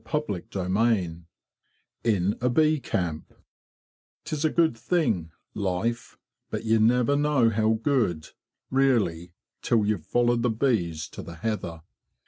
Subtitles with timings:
[0.09, 1.25] CHAPTER VIII
[2.03, 3.35] IN A BEE CAMP a
[4.25, 6.17] "Ts a good thing—life;
[6.49, 8.29] but ye never know how good,
[8.71, 11.83] really, till you've followed the bees to the heather."